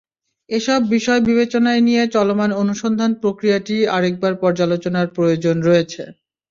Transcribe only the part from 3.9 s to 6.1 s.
আরেকবার পর্যালোচনার প্রয়োজন রয়েছে।